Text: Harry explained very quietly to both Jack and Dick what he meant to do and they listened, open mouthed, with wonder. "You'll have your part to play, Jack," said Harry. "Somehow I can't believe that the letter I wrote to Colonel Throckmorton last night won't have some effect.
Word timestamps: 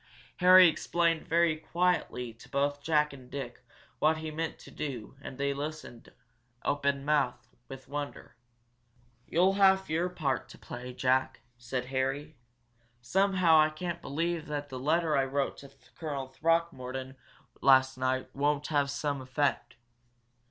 Harry 0.37 0.67
explained 0.67 1.27
very 1.27 1.55
quietly 1.57 2.33
to 2.33 2.49
both 2.49 2.81
Jack 2.81 3.13
and 3.13 3.29
Dick 3.29 3.63
what 3.99 4.17
he 4.17 4.31
meant 4.31 4.57
to 4.57 4.71
do 4.71 5.15
and 5.21 5.37
they 5.37 5.53
listened, 5.53 6.11
open 6.65 7.05
mouthed, 7.05 7.47
with 7.67 7.87
wonder. 7.87 8.35
"You'll 9.27 9.53
have 9.53 9.91
your 9.91 10.09
part 10.09 10.49
to 10.49 10.57
play, 10.57 10.91
Jack," 10.91 11.41
said 11.59 11.85
Harry. 11.93 12.35
"Somehow 12.99 13.59
I 13.59 13.69
can't 13.69 14.01
believe 14.01 14.47
that 14.47 14.69
the 14.69 14.79
letter 14.79 15.15
I 15.15 15.25
wrote 15.25 15.57
to 15.57 15.69
Colonel 15.93 16.25
Throckmorton 16.29 17.15
last 17.61 17.95
night 17.95 18.35
won't 18.35 18.65
have 18.73 18.89
some 18.89 19.21
effect. 19.21 19.75